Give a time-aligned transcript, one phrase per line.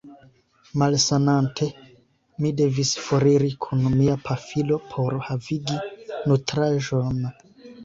[0.83, 1.67] Malsanante,
[2.45, 5.81] mi devis foriri kun mia pafilo por havigi
[6.33, 7.25] nutraĵon.